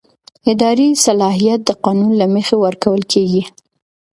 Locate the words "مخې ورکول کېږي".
2.33-3.43